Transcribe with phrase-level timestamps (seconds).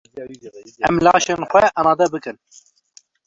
[0.87, 2.35] Em laşên xwe amade bikin.